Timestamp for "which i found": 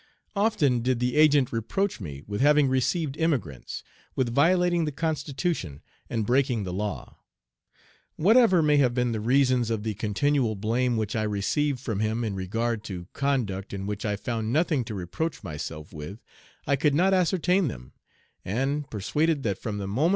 13.85-14.51